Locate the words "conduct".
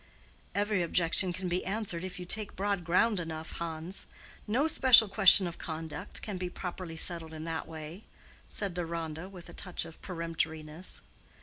5.59-6.23